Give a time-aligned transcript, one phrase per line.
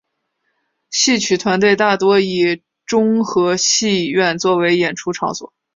[0.89, 5.53] 戏曲团体大多以中和戏院作为演出场所。